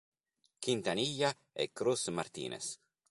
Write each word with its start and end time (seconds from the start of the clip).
Quintanilla 0.59 1.31
e 1.53 1.67
Cruz 1.71 2.07
Martínez. 2.07 2.67